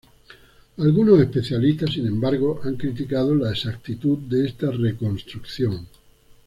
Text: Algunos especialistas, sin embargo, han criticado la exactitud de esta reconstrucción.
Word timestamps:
Algunos 0.79 1.19
especialistas, 1.21 1.91
sin 1.93 2.07
embargo, 2.07 2.59
han 2.63 2.75
criticado 2.75 3.35
la 3.35 3.51
exactitud 3.51 4.17
de 4.27 4.47
esta 4.47 4.71
reconstrucción. 4.71 5.85